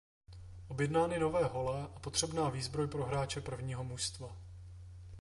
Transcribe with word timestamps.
Objednány 0.67 1.19
nové 1.19 1.43
hole 1.43 1.81
a 1.95 1.99
potřebná 1.99 2.49
výzbroj 2.49 2.87
pro 2.87 3.05
hráče 3.05 3.41
prvního 3.41 3.83
mužstva. 3.83 4.37